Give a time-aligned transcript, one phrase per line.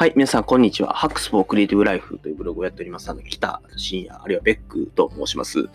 [0.00, 0.94] はい、皆さん、こんにちは。
[0.94, 3.10] ハックスフォークリエイティブライフというブログをやっております。
[3.10, 5.68] あの、北深夜、あるいはベックと申します。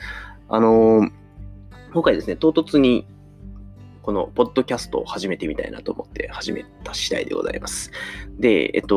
[0.49, 1.11] あのー、
[1.93, 3.05] 今回ですね、唐突に、
[4.01, 7.91] このポッドキャストを始めてみたいなと思って始めた次第でございます。
[8.39, 8.95] で、えっと、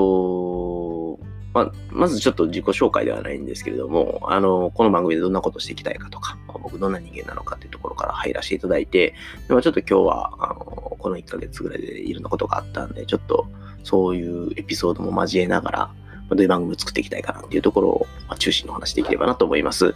[1.58, 9.14] まあ、まずちょっと自己紹介ではないんですけれども、あの、この番組でどんなことしていきたいかとか、僕どんな人間なのかっていうところから入らせていただいて、
[9.48, 13.48] でまあ、ちょっと今日は、あの、この1ヶ月ぐらいでいろんなことがあったんで、ちょっと、
[13.82, 15.90] そういうエピソードも交えながら、
[16.30, 19.94] どういう番組を作っていきたいかなっていうところを、ま中心にお話できればなと思います。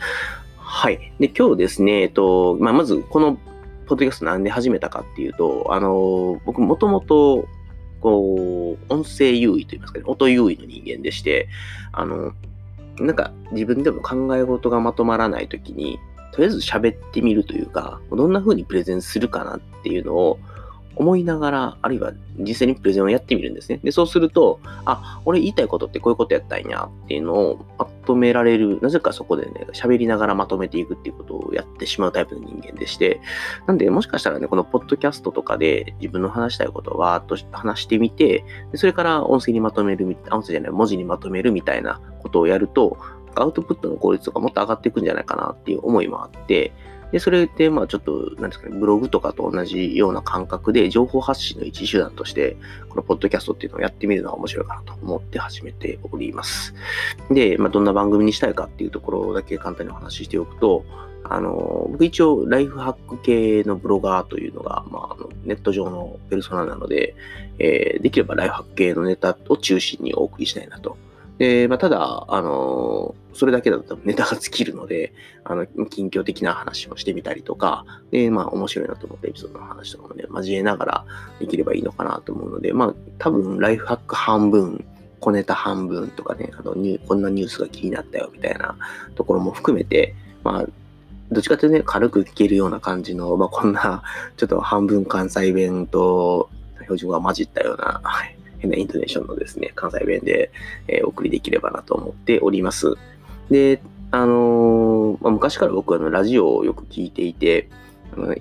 [0.56, 1.12] はい。
[1.20, 3.38] で、今日ですね、えっと、まあ、まず、この
[3.86, 7.46] ポッドキャストなんで始めたかっていうと、あの、僕もともと、
[8.02, 11.48] こう、音声優位といいますかね、音優位の人間でして、
[11.92, 12.32] あの、
[12.98, 15.98] なんか自分でも考え事がまとまらない時に、
[16.32, 20.38] とりあえず喋ってみるというか、どんな風にプレゼンするかなっていうのを、
[20.96, 23.80] 思いながら、あるいは実際にプレゼンをやってみるんですね。
[23.82, 28.78] で、そうすると、あ、俺言いたいことってこういうことやったんやっていうのをまとめられる。
[28.80, 33.20] なぜかそこでね、喋りながらまとめていくっていうことをやってしまうタイプの人間でして、
[33.66, 42.98] なんで、もしかしたらね、このポッドキャストとかで自分の話したいことをわーっと話してみて、でそれから音声にまとめる、音声じゃない、文字にまとめるみたいなことをやると、
[43.34, 46.72] アウトプットの効率とかもっと上がっていくんじゃないかなっていう思いもあって、
[47.12, 52.56] で、それで、まあちょっと、なんですかね、ブログとかと同じような感覚で、情報発信の一手段として、
[52.88, 56.74] このポッドキャストっていうのをやってみるのは面白いかなと思って始めております。
[57.30, 60.84] で、まあどんな番組にしたいかっていうところだけ簡単にお話ししておくと、
[61.24, 67.14] あの、僕一応、ライフハック系のブロガーというのが、まあ、のネット上のペルソナなので、
[67.58, 70.96] えー、できればライフハック系のネタを中心にお送りしたいなと
[71.38, 75.12] で、まあ、ただ、あのそれだけだとネタが尽きるので、
[75.44, 81.04] あの、近況的な話をしてみたりとか、で、まあ、面白いなと思ったエピソードの話とかもね、交えながら
[81.40, 84.84] できればいいのかなと思うので、まあ、多分、ライフハック半分、
[85.20, 86.74] 小ネタ半分とかね、あの
[87.06, 88.76] こんなニュースが気になったよみたいな
[89.14, 90.66] ところも含めて、まあ、
[91.30, 94.02] どっちかというとね、軽く聞けるような感じの、まあ、こんな、
[94.36, 96.50] ちょっと半分関西弁と
[96.82, 98.31] 標準が混じったような、はい、
[98.62, 100.50] 変なイントネーションのですね、関西弁で、
[100.88, 102.94] え、お送りできればなと思っております。
[103.50, 107.68] で、あの、まあ、昔から僕はあのラジオをよく聞いていて、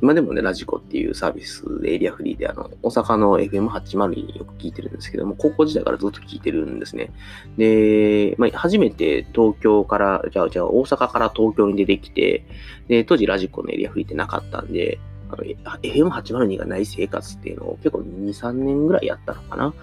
[0.01, 7.11] 今でもね、ラジコっていうサービスでエリアフリーで、あの、大阪の FM802 によく聞いてるんですけども、高校時代からずっと聞いてるんですね。
[7.57, 12.45] で、まあ、初めて東京から、じゃあ、じゃあ大阪から東京に出てきて、
[12.89, 14.99] で、当時ラジコのエリアフリーってなかったんで、
[15.37, 19.73] FM802 がない生活っていうのを結構2、3年ぐらいやったのかな。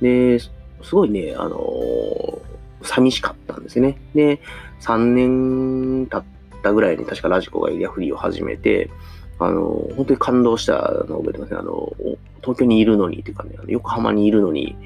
[0.00, 0.50] で、す
[0.92, 2.40] ごいね、あの、
[2.82, 3.98] 寂しかったんですね。
[4.14, 4.40] で、
[4.80, 8.90] 3年経ったぐらいに確かラジコがエリアフリーを始めて、
[9.38, 9.62] あの、
[9.96, 11.58] 本当に感動したのを覚えてますね。
[11.60, 11.92] あの、
[12.40, 14.76] 東京にいるのに、っていうかね、横浜にいるのに、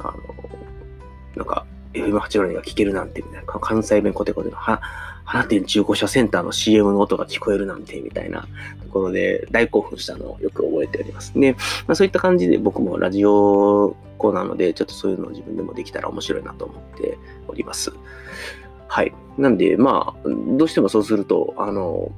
[0.00, 0.12] あの
[1.36, 4.82] なんか、FM802 が聞けるなんて、みたいな、関西弁コテコテの、は、
[5.24, 8.46] 花店中古車センターの CM の音が聞こえるなんて、みたいな
[8.82, 11.32] ところで大興奮したのをよく覚えております。
[11.38, 11.52] で、
[11.86, 17.18] まあ、そういった感じで僕もラジオ子なので、ちょっとそういうのを自分でもできたら面白いなと思って
[17.48, 17.92] おります。
[18.88, 19.14] はい。
[19.38, 22.12] なんで、まあ、どうしてもそうすると、あの、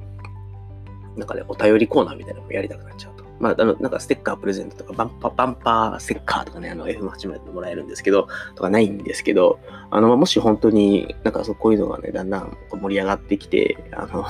[1.15, 3.16] なんかね、お便りコーナーみたいなのもやりたくなっちゃう。
[3.39, 9.59] まあ、あの、なんかステッカープレゼントとか、バンパ、バンパーステッカーとかね、あの F8 でもらえるんですけど、とかないんですけど、
[9.91, 14.23] あの、もし本当になんかそうこういうのがね、だんだん盛り上がってきて、あの、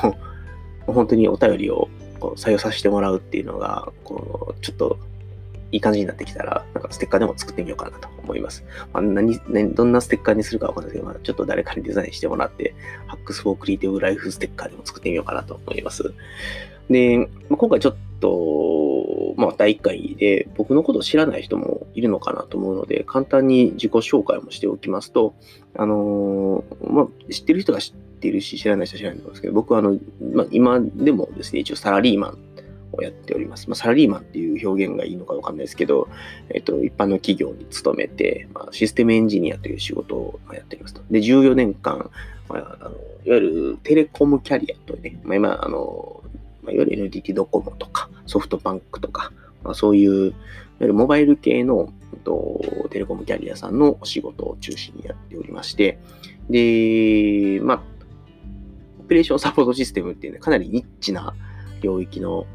[0.88, 4.98] 本当にお便りをこう採用させてもらうっていうのが、こう、ちょっと
[5.72, 8.64] いい感じになってきたら、なんかステッカーでも作ってみようかなと思います。
[8.94, 12.74] まあ、何、何、どんなステッカーにするかわかんないですけど、まあ、ちょっと誰かにデザインしてもらって、
[13.08, 16.14] ハックスフォークリエイティブライフステッカーでも作ってみようかなと思います。
[16.90, 17.18] で、
[17.50, 18.87] まあ、今回ちょっと、
[19.38, 25.36] まあ、第1回で僕のことを知らない人もいるのかなと思うので、簡単に自己紹介もしておきますと、
[25.76, 29.98] あのー、まあ、知ってる人が知ってるし、知らない人は知らないと思うんですけど、僕はあの、
[30.34, 32.38] まあ、今でもですね、一応サラリーマン
[32.94, 33.70] をやっております。
[33.70, 36.10] まあ、サラリーマンっていう表現がいいのかわかんないですけど、
[36.50, 41.02] えっ、と、一般の企業に勤めて、まあ、システムエンジニアという仕事をやっておりますと。
[41.12, 42.10] で、14年間、
[42.50, 42.96] まあ、あの
[43.26, 46.24] いわゆるテレコムキャリアというね、まあ、今、あの、
[46.68, 49.32] まあ、いわゆる NTT ドコモとか、ソフトバンクとか、
[49.64, 50.36] まあ、そういう、いわ
[50.82, 51.92] ゆるモバイル系の
[52.24, 55.98] とテレコムキャリアさんのお仕事を中心にやっておりまして、
[56.50, 57.82] で、まあ、
[59.00, 61.34] オペレーションサポートシステムっていうね、かなりニッチな
[61.82, 62.46] 領域の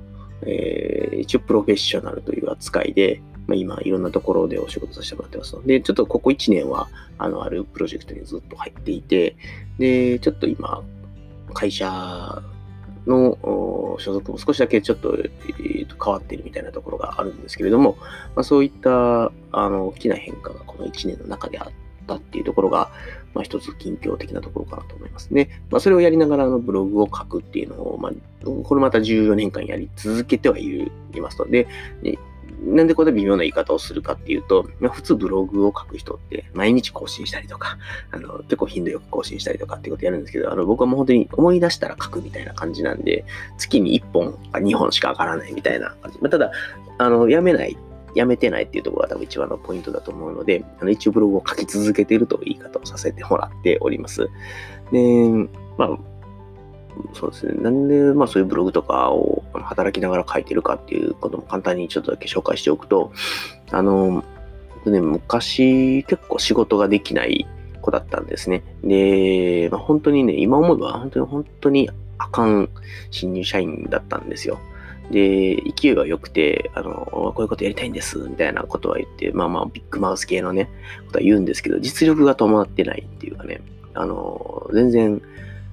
[0.45, 6.89] えー、一応プロフェッショナルという扱いで、まあ、今いろんなところでお仕事させてもらってますので、ちょっとここ1年は、
[7.19, 9.37] あの、あるプロジェクトにずっと入っていて、
[9.79, 10.83] で、ちょっと今、
[11.55, 12.43] 会社
[13.07, 17.97] の所属も少しだけちょっと,、変わっているみたいなところがあるんですけれども、
[18.35, 21.67] まあ、そういったあの大きな変化がこの1年の中であっ
[22.07, 22.91] たっていうところが、
[23.35, 25.63] まあ一つ近況的なところかなと思いますね。
[25.71, 28.13] まあそれをやりながらのブログを書くっていうのを、まあ、
[28.45, 30.91] これまた14年間やり続けてはい、
[31.21, 31.49] ますの。
[31.49, 31.67] で、
[32.65, 37.77] なんでこれ微妙な言い方をするかっていうと、まあ、普通ブログを書く人って毎日更新したりとか、
[38.13, 43.25] あの、結構頻度よく更新したりとかっていうことやるんですけど、あの、僕はもう本当に思い出したら書くみたいな感じなんで、
[43.59, 46.19] 月に1本か2本しか上がらないみたいな感じ。
[46.21, 46.53] まあ、ただ、
[46.99, 47.77] あの、やめない、
[48.15, 54.29] やめてないっていうところが多分一番のポイントだと思うので、あの、一応ブログを書き続けているという言い方をさせてもらっております。
[54.93, 55.29] で、
[55.79, 55.99] まあ、
[57.15, 57.55] そうですね。
[57.63, 63.13] なんで、まあそういうブログとかを働きながら書いてるかっていうことも簡単にちょっとだけ紹介しておくと、
[63.71, 64.25] あの、
[64.87, 67.47] ね、昔結構仕事ができない
[67.81, 68.63] 子だったんですね。
[68.83, 72.69] で、まあ、本当にね、今思えば本当に本当にあかん
[73.11, 74.59] 新入社員だったんですよ。
[75.11, 80.71] で、勢いは良くて、あの、こういうことやりたいんです、みたいなことは言って、まあまあ、ビッグマウス系のね、
[81.07, 83.61] ことは言うんですけど、実力が伴ってないっていうかね、
[83.95, 85.23] あの、全然、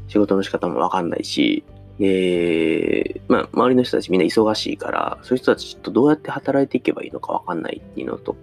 [0.09, 1.63] 仕事の仕方もわかんないし、
[1.99, 8.35] で、まあ、周りの人たちみんな忙しいから、そういう人たちとどうやって働いていけばいいのかわかんないっていうのと、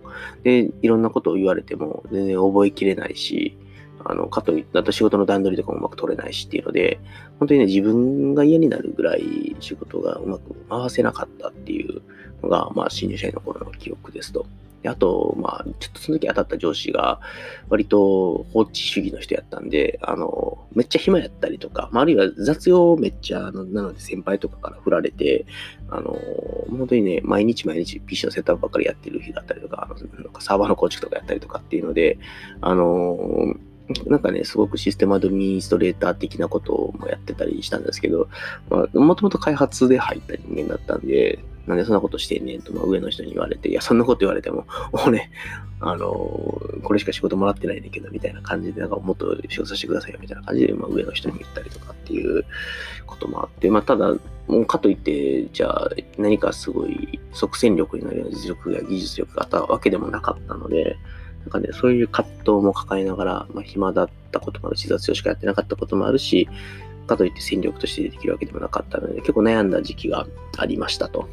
[0.44, 3.58] で、いろんなことを言われても全然覚えきれないし、
[4.04, 7.00] あの、かといったと仕事の段取りとかもうまく取れないしっていうので、
[7.38, 12.02] 本当にね、自分が嫌になるぐらい仕事がうまく回せなかったっていう
[12.42, 14.46] のが、まあ、新入社員の頃の記憶ですと。
[14.84, 17.20] あと、まあ、ちょっとその時当たった上司が、
[17.68, 25.46] 割と放置主義の人やったんで、あの、めっちゃ暇やったりとか、まあ、あるいは雑用めっちゃ、あのなので先輩とかから振られて、
[25.88, 26.18] あの、
[26.70, 32.18] 本当にね、毎日毎日 PC のセットアップばっかりやってる日だったりとか、あのなんかサーバーの構築とかやったりとかっていうので、
[32.60, 33.54] あの、
[34.06, 38.28] なんかね、すごくシステムアドミニストレーター的なこともやってたりしたんですけど、
[38.68, 45.30] まあ、もともと開発で入った人間だったんで、なんでそんなことしてんねんと、まあ、上の人に言われて、いや、そんなこと言われても、 俺、
[45.80, 46.08] あの
[46.82, 52.44] これしか仕事もらってないんだけど、みたいな感じで、なんかもっと仕事させてくださいよ、みたいな感じで、まあ、上の人に言ったりとかっていう
[53.06, 54.14] こともあって、まあ、ただ、
[54.46, 60.96] もうかといって、じゃあ、何かすごい即戦力になるような実力や技術力があったわけでもなかったので、
[61.40, 66.48] なんかね、そういう葛藤も抱えながら、まあ、暇だったこともあるし、雑用しかやってなかったこともあるし、
[67.06, 70.26] かといって戦力としてできるわけでもなかったので、結構悩んだ時期が
[70.58, 71.28] ありましたと。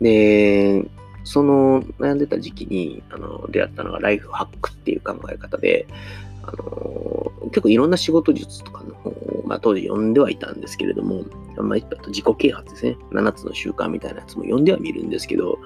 [0.00, 0.84] で、
[1.24, 5.86] その悩んでた時期にあの出会ったのがライフハックっていう考え方で、
[6.42, 11.24] あの結構いろんな仕事術とかの本を、まあ、当時読んではいたんですけれども、
[11.56, 12.96] まあ、と自己啓発ですね。
[13.10, 15.58] 7つの習慣みたいなやつも読んではみるんですけど、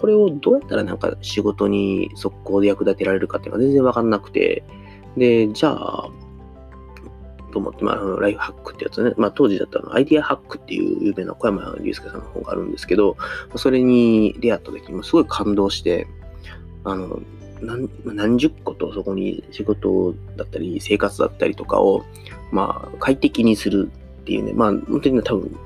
[0.00, 4.64] これをどうやったらなんか仕事に速攻で役立てられるかっていうのが全然わかんなくて、
[5.16, 6.08] で、じゃあ、
[7.54, 13.16] と思って、まあ、あのライフハックってやつね、まあ、当時だったらアイディアハックっていう有名な小山隆介さんの本があるんですけど、
[13.54, 16.08] それに出会った時にもすごい感動して、
[16.82, 17.20] あの、
[17.62, 22.04] 何何十個とそこに仕事だったり生活だったりとかを、
[22.50, 23.90] まあ、快適にする
[24.22, 25.56] っていうね、まあ、本当に多分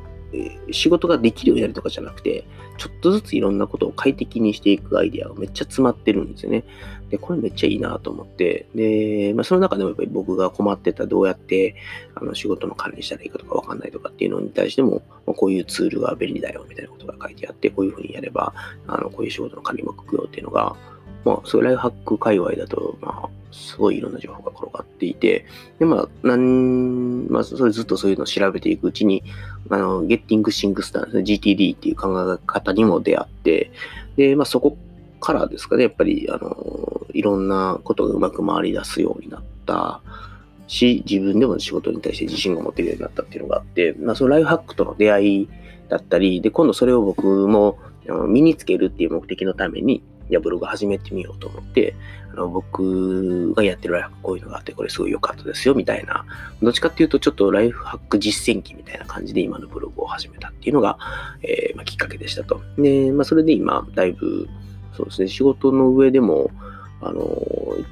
[0.72, 2.44] 仕事ができるようになるとかじゃなくて、
[2.76, 6.64] ちょっとずついろんなことを快適にしていくアイデアがめっちゃ詰まってるんですよね。
[7.10, 11.76] で、これめっちゃいいなと思って、で、まあ、その中でもやっぱり僕が困ってたどうやって
[12.14, 18.52] あの仕事の管理したらいいかとかわかんないとかっていうのに対しても、まあ、こういうツールが便利だよみたいなことが書いてあって、こういうふうにやれば、
[18.86, 20.76] あのこういう仕事の管理もくよっていうのが、
[21.24, 25.46] まあ、そういうライフハック界隈だと、まあ、すごいいろんな情報が転がっていて、
[25.78, 29.22] で、まあ、なん、まあ、それずっとそういうのを調べていくうちに、
[29.70, 33.70] あの、ゲッティングシングスターですね、GTD っていう考え方にも出会って、
[34.16, 34.76] で、まあ、そこ
[35.20, 40.02] からですかね、やっぱり、あの、いろんなことがうまく回り出すようになった
[40.66, 45.48] し、自分でも仕事に対して自信が持てるようになったっていうのがあって、まあ、そのライフハックとの出会い
[45.88, 47.78] だったり、で、今度それを僕も
[48.28, 51.94] 身につけるっていう目的のために、じゃあブログ始めてみようと思って、
[52.38, 56.24] の僕がやってるライフハックこういうのがあって、これすごい良かったですよ、みたいな。
[56.62, 60.98] どっちかっていうと、ちょっとライフハック実践記みたいな感じで今のブログを始めたっていうのが、
[61.42, 62.62] えー、まあ、きっかけでしたと。
[62.78, 64.48] で、まあ、それで今、だいぶ、
[64.96, 66.50] そうですね、仕事の上でも、
[67.00, 67.24] あの、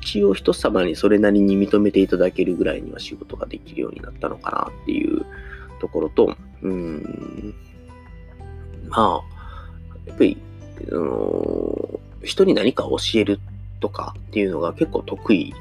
[0.01, 5.25] 一応人様にそれなりに認めていただけるぐらいには仕事ができるようになったのかなっていう
[5.81, 7.55] ところと、うん、
[8.89, 9.25] まあ、
[10.07, 10.37] やっぱり、
[10.93, 15.55] あの人に何か教えるってとかっていうのが結構得意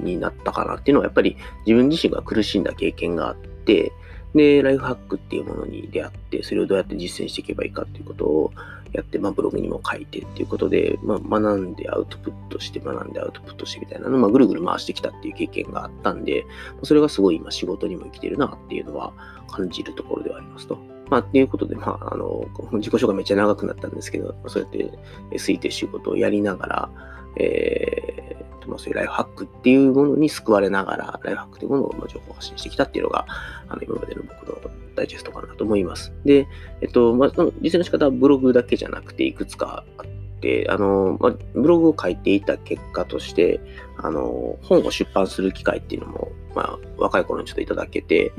[0.00, 3.92] になったかなっていうのはやっぱり自分自身が苦しんだ経験があって、
[4.34, 8.52] で、ライフハックっていうものに出会って、それをどうやって実践していけばいいかっていうことを
[8.92, 16.46] やって、まあブログにも書いてっていうことで、まあ学んでアウトプットして学んでアウトプットしてみたいなのを、まあ、ぐるぐる回してきたっていう経験があったんで、
[16.82, 19.12] それがすごい今仕事にも生きてるなっていうのは
[19.50, 20.91] 感じるところではありますと。
[21.12, 22.42] まあ、っていうことで、まあ、あの、
[22.72, 24.90] 自己紹介めっちゃ長くなったんですけど、そうやって
[25.36, 26.90] SE という仕事をやりながら、
[27.36, 33.26] えー、まあ、そういうライフハックっていうものに救われながら、ライフハックというものを情報発信してきたっていうのが、
[33.68, 36.14] あの今までの僕のダイジェストかなと思います。
[36.24, 36.48] で、
[36.80, 37.28] えっと、まあ、
[37.60, 40.06] 実践の仕方はブログだけじゃなくて、いくつかあっ
[40.40, 43.60] て、あの、まあ、ブログを書いていた結果として、
[43.98, 48.32] あの、本を出版する機会っていうのも、まあ、若い頃にちょっといただけて、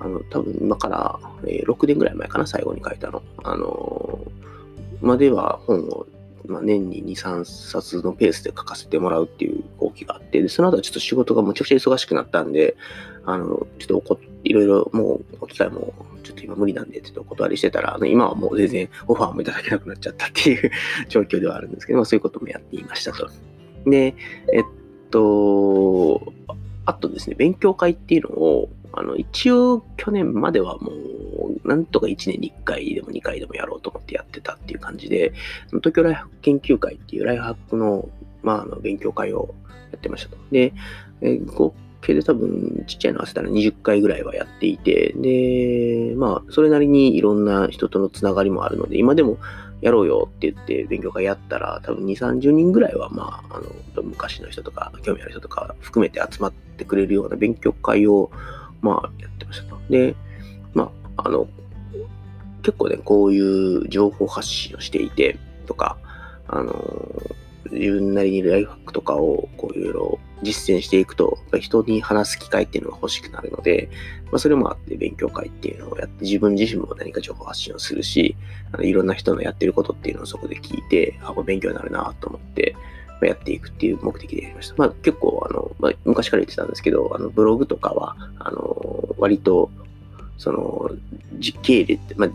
[0.00, 3.22] あの、多分今から、えー、6年ぐらい前かな、最後に書いたの。
[3.42, 4.20] あの、
[5.00, 6.06] までは本を
[6.48, 12.76] まあ、年に2、3冊のペースで書かせてもらうっていう動機があって、で、その後はちょっと仕事がむちゃくちゃ忙しくなったんで、
[13.26, 20.70] あの、ちょっと、いろいろもう、機会も、ちょっと今無理なんで、ちょっとお断りしてたら、あの、今はもう全然オファーもいただけなくなっちゃったっていう
[21.08, 23.28] 状況ではあるんですけど、まあ、そういうこともやっていましたと。
[23.84, 24.14] で、
[24.52, 24.64] えっ
[25.10, 26.32] と、
[26.88, 35.34] あとですね、勉強会っていうのを、あの、一応去年まではもう、なんとか1年に1回でも2回でもやろうと思ってやってたっていう感じで、
[35.68, 38.08] 東京ライフ研究会っていうライフハックの、
[38.42, 39.54] まあ、あの、勉強会を
[39.92, 40.38] やってましたと。
[40.50, 40.72] で、
[41.20, 49.36] え合計で多分、ちっちゃいの合わせたら20回ぐらいはやっていて、で、まあ、それなりにいろんな人とのつながりもあるので、今でも
[49.80, 58.30] やろうよって言って勉強会やったら、多分2、30人ぐらいは、まあ、あの、昔の人とか、興味ある人とか含めて集まってくれるような勉強会を、
[58.80, 59.80] まあ、やってましたと。
[59.88, 60.14] で、
[60.74, 61.48] まあ、あの、
[62.62, 65.96] 結構ね、こういう情報発信をしていて、とか、
[66.48, 66.72] あの、
[67.70, 73.88] 自分なりにライフハックとかをこういろいろ実践していくと、人に話す機会っていうのが欲しくなるので、
[74.26, 78.36] まあ、それもあって勉強会っていうのをやって、自分自身も何か情報発信をするし、
[78.72, 84.74] あのいろんな人のやってることっていうのをそこで聞いて、あ、これ勉強になるなと思って、まあやっていくっていう目的でやりました。
[84.76, 89.70] まあ結構、あの、まあ、昔から言ってたんですけど、あの、ブログとかは、あの、割と、
[90.36, 90.90] その、
[91.38, 92.30] 実系列、まあ、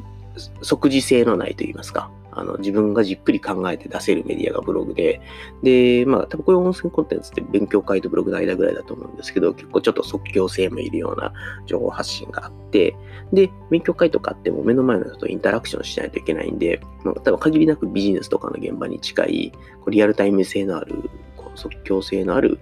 [0.62, 5.22] 即時性のないと言いますか、あの、自分がじっくり考えて出せるメディアがブログで、
[5.62, 11.34] で、まあ、多分こういう音声コンテンツって勉強会とブログの間ぐらいだと思うんですけど、結構ちょっと即興性もいるような
[11.66, 12.96] 情報発信があって、
[13.32, 22.60] で、勉強会とかっても目の前の人とインタラクションしないといけないんで、まあ、多分限りなくビジネスとかの現場に近い、こうリアルタイム性のある、こう即興性のある、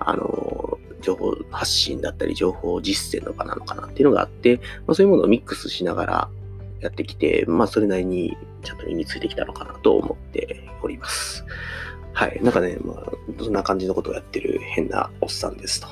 [0.00, 6.30] あの、情報発信だったり、情報実践の場なのかなっていうのがあって、まあ、そういうものをミックスしながら
[6.82, 11.44] やってきて、まあ、それなりにちゃんと身についてきたのかなと思っております。
[12.12, 12.40] はい。
[12.42, 13.12] なんかね、まあ、
[13.42, 15.88] そんな感じのことをやってる変なおっさんですと。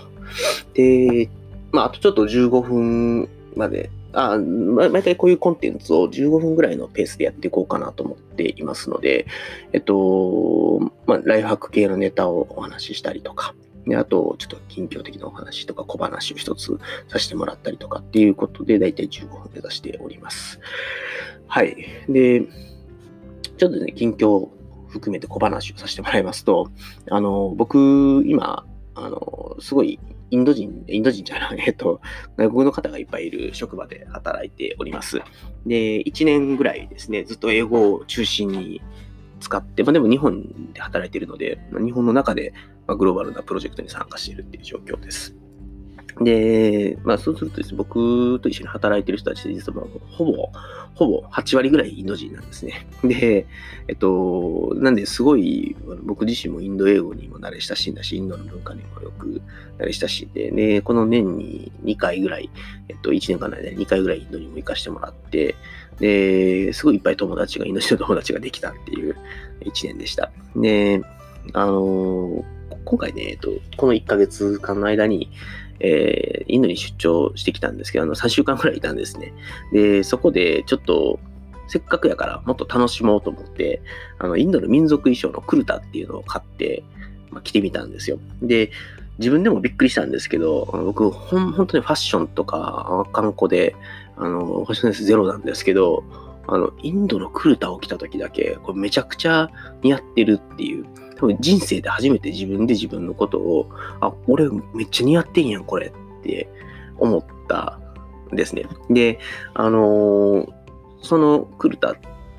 [0.75, 1.31] で、
[1.73, 9.27] まあ、あとちょっと15分まで、あ、毎回こういうコンテンツを15分ぐらいのペースでやっていこうかなと思っていますので、
[9.73, 13.55] えっと、まあ、ライフハック系のネタをお話ししたりとか、
[13.87, 20.61] で、あと、ちょっと近況的なお話とか小話を一つさせてもらったりとかっていうことで、だいたい15分目指しております。
[21.47, 21.77] はい。
[22.09, 22.43] で、
[23.57, 24.49] ちょっとね、近況
[24.89, 26.71] 含めて小話をさせてもらいますと、
[27.11, 29.99] あの、僕、今、あの、すごい
[30.31, 32.01] インド人、インド人じゃない、 えっと、
[32.37, 35.21] 外国の方がいっぱいいる職場で働いております。
[35.67, 38.81] で、1年ぐらいですね、ずっと英語を中心に
[39.41, 42.53] 使って、まあ、でも日本で働いているので、まあ、日本の中で、
[42.87, 45.35] まグローバルなプロジェクトに参加しているっていう状況です。
[46.21, 50.51] で、まあそうするとですね、僕と一緒に働いてる人たちで実はもうほぼ、
[50.95, 52.87] ほぼ8割ぐらいインド人なんですね。
[53.03, 53.47] で、
[53.89, 59.41] えっと、なんですごい僕自身もインド英語にも慣れ親しんだし、インドの文化にもよく
[59.79, 62.51] 慣れ親しんで、で、この年に2回ぐらい、
[62.89, 65.55] えっと、1年間の間に2回ぐらいインドにも行かしてもらって、
[66.01, 69.17] で、すごいいっぱい友達が、インド人の友達ができたっていう
[69.63, 70.31] 1年でした。
[70.55, 71.03] で、
[71.55, 72.45] あの、
[72.85, 75.31] 今回ね、えっと、この1ヶ月間の間に、
[75.81, 79.33] えー、インドに出張してきたんですけど、あの、3週間くらいいたんですね。
[79.73, 81.19] で、そこでちょっと、
[81.69, 83.81] せっかくやからもっと楽しもうと思って、
[84.19, 86.83] あの、インドの民族衣装のクルタっていうのを買って、
[87.31, 88.19] まあ、着てみたんですよ。
[88.43, 88.71] で、
[89.19, 93.77] 自分でもびっくりしたんですけど、僕、ほん、本当にファッションとか、観光で、
[94.17, 96.05] あの、ファッションセンスゼロなんですけど、
[96.51, 99.49] あの、インドのクルタを着た時だけ、これめちゃくちゃ
[99.83, 100.85] 似合ってるっていう、
[101.17, 106.49] 多分人生で初めて自分で自分のことを、あ、俺めっちゃ似合ってんやん、これって
[106.99, 107.79] 思った
[108.33, 108.65] んですね。
[108.91, 109.21] で、
[109.55, 110.49] あのー、
[111.03, 111.95] そのクルタ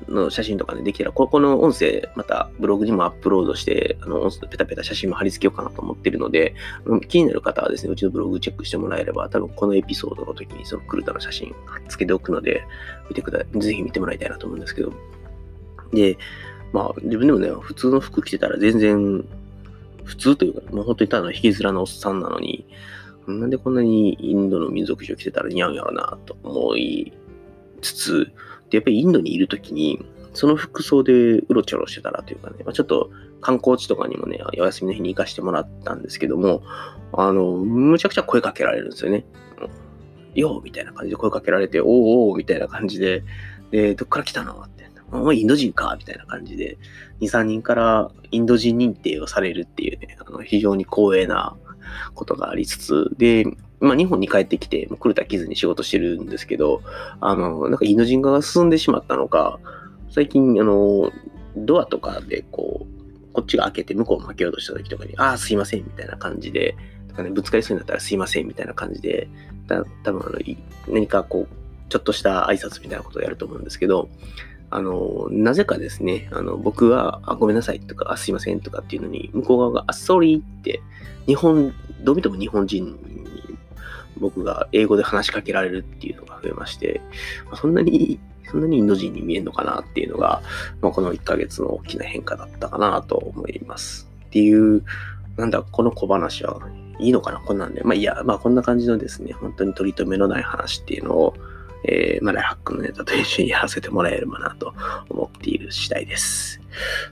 [0.08, 6.54] の写真とかね、できたら、ここの音声、またブログにもアップロードして、あの、ペタペタ写真も貼り付けようかなと思ってるので、
[7.08, 12.64] 気になる方はですね、うちのブログチェックしてもらえれば、多分このエピソードの時にそのクルタの写真貼っ付けておくので、
[13.08, 13.60] 見てください。
[13.60, 14.92] ぜひ見てもらいたいなと思うんですけど。
[15.92, 16.18] で、
[16.72, 19.24] まあ自分でもね、普通の服着てたら全然
[20.04, 22.66] 普通というか、もう本当にただの引きずらのおっさんなのに、
[23.26, 27.12] なんでこんなにインドの民族衣装着てたら似合うんやろなと思い
[27.80, 28.32] つつ、
[28.76, 33.10] やっぱりインドにいるときに、その服装でうろちょろしてたらというかね、まあ、ちょっと
[33.40, 36.62] 観光地とかにもね、お休みの日に行かしてもらったんですけども、
[37.12, 39.24] あの、むちゃくちゃ声かけられるんですよね。
[40.34, 43.22] よーみたいな感じで声かけられて、おーおーみたいな感じで、
[43.70, 46.78] で、どっから来たのって、お前インド人かみたいな感じで、
[47.20, 51.56] 2、3人からインド人認定をされるっていうね、あの非常に光栄な
[52.14, 53.44] ことがありつつ、で、
[53.82, 56.82] まあ、日本に帰ってきて、狂った傷に仕事してるんですけど、
[57.20, 59.58] あの、なんかインド人化が進んでしまったのか、
[60.08, 61.10] 最近、あの、
[61.56, 66.76] ドアとかでこう、こっちが開けて向こうも開けようとした時とかに、ああ、すいません、みたいな感じで、
[67.08, 69.28] とかね、ぶつかりそうになったらすいません、みたいな感じで、
[69.66, 70.38] た多分あの、
[70.88, 71.54] 何かこう、
[71.88, 74.08] ちょっとした挨拶みたいなことをやると思うんですけど、
[74.70, 80.80] あの、なぜかですね、あの、僕は、あ、ごめんなさいとか、あ、すいませんとかっていうのに、向こう側が、あ、ソーリーって、
[81.26, 82.98] 日本、どう見ても日本人
[84.22, 87.02] 僕が英語で話しかけられるっていうのが増えまして、
[87.44, 88.18] まあ、そんなに、
[88.50, 90.42] そんなにインド人に見えるのかなっていうのが、
[90.80, 94.08] まあ、この1ヶ月の大きな変化だったかなと思います。
[94.26, 94.82] っていう、
[95.36, 96.60] なんだ、この小話は
[96.98, 97.40] いいのかな？
[97.40, 97.82] こんなんで。
[97.82, 101.34] まあいや、まあこんな感じのですね、本当に取り留めのない話っていうのを、
[101.84, 104.74] えー、まあ、ライハックのネタと一緒にやらせてもらえればなと
[105.08, 106.60] 思っている次第です。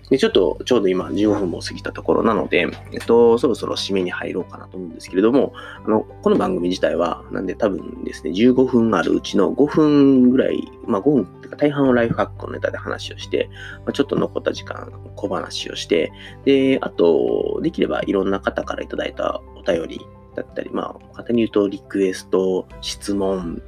[0.08, 5.52] で、ちょっとちょうど今15分も過ぎたところなので、えっと、そろそろ締めに入ろうかなと思うんですけれども、
[5.84, 16.12] あの、この番組自体は、なんで多分ですね、15分あるうちの5分ぐらい、まあ5分っていうか大半をライフハックのネタで話をして、まあ、ちょっと残った時間小話をして、
[16.44, 20.00] で、あと、できればいろんな方からいただいたお便り
[20.36, 23.62] だったり、まあ、簡単に言うとリクエスト、質問、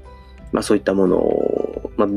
[0.53, 2.09] まあそういったものを、まあ、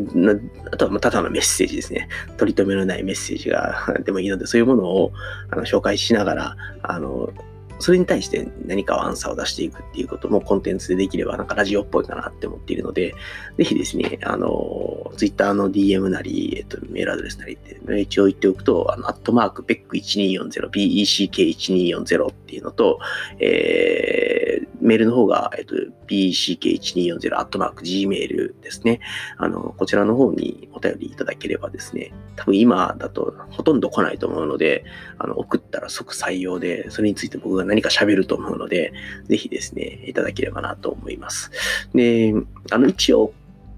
[0.72, 2.08] あとはただのメッセージですね。
[2.38, 5.12] 取り留めのないメッセージが でもいいので、そういうものを
[5.50, 7.32] あの紹介しながら、あの、
[7.80, 13.14] それに対して何かをアンサーを出していくっていうこともコンテンツでできればなんかラジオっぽいかなって思っているので、
[13.58, 23.00] ぜひですね、あの、ツイッターの DM なり、えっと、メールアドレスなりって、一応言っておくと、あの、アットマーク、ペック1240、BECK1240 っていうのと、
[23.40, 25.76] えー、メールの方が、えっと、
[26.08, 29.00] BCK1240 アットマーク Gmail ですね。
[29.38, 34.86] あの、こちらの方にお便りいただければですね、多分今だとほとんど来ないと思うので、
[35.18, 38.94] あの、送ったら即採用で、それについて僕が何か喋ると思うので、
[39.26, 41.52] ぜひですね、いただければなと思います。
[41.94, 42.34] で、
[42.72, 43.34] あの、一応、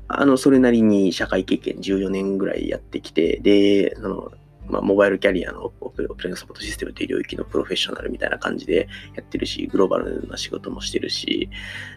[0.09, 4.31] あの、それなりに社会経験14年ぐらいやってきて、で、その、
[4.69, 11.49] まあ、モバイルキャリアのオペレーサポートシステムという領域のプロフェッショナルみたいな感じでやってるし、グローバルな仕事もしてるし、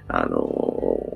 [0.09, 1.11] あの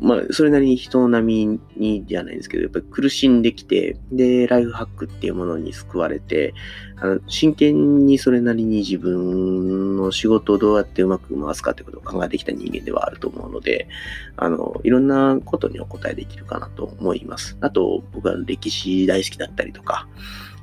[0.00, 6.54] まあ、それなりに人並みにじゃないんですけど、やっぱり苦しんできて、で、ライフハックっていうものに救われて、
[7.00, 13.88] あの真剣にそれなりに自分の仕事をどうやってうまく回すかってことを考えてきた人間ではあると思うので、
[14.36, 17.56] あの、いろんなことにお答えできるかなと思います。
[17.60, 20.06] あと、僕は歴史大好きだったりとか、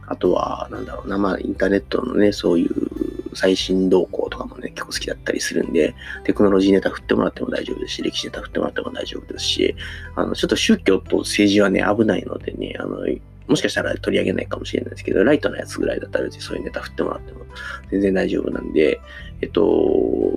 [0.07, 2.69] あとは、なんだろうな、まあ、インターネットのね、そういう
[3.35, 9.75] 最新動向とかもね、結構好きだったりするんで、テクノロジーネタ振ってもらっても大丈夫ですし、歴史ネタ振ってもらっても大丈夫ですし、
[10.15, 13.05] あの、ちょっと宗教と政治はね、危ないのでね、あの、
[13.47, 17.45] もしかしたら取り上げないかもしれないですけど、ライトなやつぐらいだったらそういうネタ振ってもらっても
[17.91, 18.99] 全然大丈夫なんで、
[19.41, 19.61] えっと、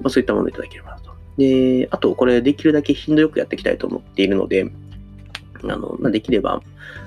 [0.03, 1.13] まあ、そういったものいただければなと。
[1.39, 4.71] で、あと、これできるだけ頻度よくやっていきたいと思っているので、
[5.65, 6.63] あの、まあ、できれば、あ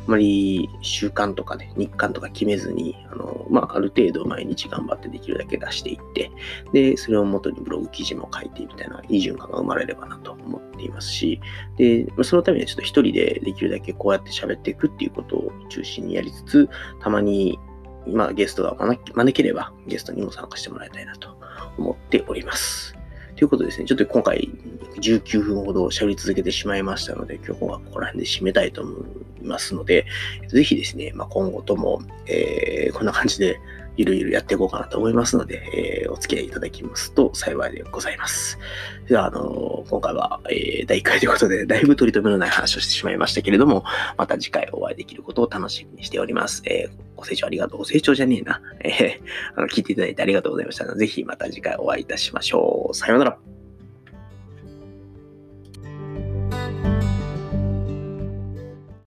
[0.08, 6.32] まり習慣とかね、日韓とか決めずに、あの、まあ、ある程度毎日頑張ってできるだけ出していって、
[6.74, 11.40] で、それを元にブログ記事も書いてみたいな、いい循環が生まれればなと思っていますし、
[11.78, 16.70] で、まあそのためにはちょっと一人でできるだけこうやって喋っていくっていうことを中心にやりつつ、
[17.02, 17.60] たまに、
[18.08, 18.76] まあ、ゲストが
[19.14, 21.38] 招ければ、ゲストにも参加してもらいたいなと
[21.78, 23.01] 思っております。
[23.42, 24.52] ということですね、ちょっと今回
[24.98, 29.04] 19分ほど喋り続けてしまいましたので、今日はここら辺で締めたいと思
[29.42, 30.06] いますので、
[30.50, 33.60] ぜひですね、まあ、今後とも、えー、こんな感じで
[33.98, 38.58] ゆるゆるやっていこうかなと思いますので、えー、お付き合いいただきますと幸いでございます。
[39.08, 43.84] では、あのー、今回は、えー、第1回ということで、だいぶ取り留めのない話をしてしまいましたけれども、
[44.18, 46.62] また次回お会いできることを楽しみにしております。
[46.66, 47.80] えー、ご清聴ありがとう。
[47.80, 48.62] ご清聴じゃねえな。
[48.84, 49.20] えー、
[49.56, 50.86] あの聞いていただいてありがとうございました。
[50.96, 52.96] ぜひまた次回お会いいたしましょう。
[52.96, 53.61] さようなら。